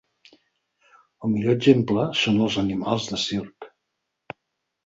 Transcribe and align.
El 1.27 1.33
millor 1.33 1.53
exemple 1.57 2.07
són 2.21 2.41
els 2.47 2.57
animals 2.65 3.09
de 3.13 3.21
circ. 3.27 3.73